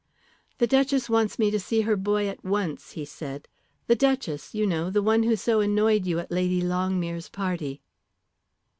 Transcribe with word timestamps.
"The 0.57 0.65
Duchess 0.65 1.11
wants 1.11 1.37
me 1.37 1.51
to 1.51 1.59
see 1.59 1.81
her 1.81 1.95
boy 1.95 2.27
at 2.27 2.43
once," 2.43 2.93
he 2.93 3.05
said. 3.05 3.47
"The 3.85 3.93
Duchess, 3.95 4.55
you 4.55 4.65
know; 4.65 4.89
the 4.89 5.03
one 5.03 5.21
who 5.21 5.35
so 5.35 5.59
annoyed 5.59 6.07
you 6.07 6.17
at 6.17 6.31
Lady 6.31 6.59
Longmere's 6.63 7.29
party." 7.29 7.83